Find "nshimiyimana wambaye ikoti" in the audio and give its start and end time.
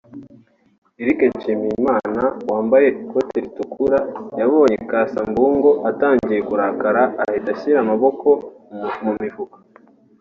1.33-3.37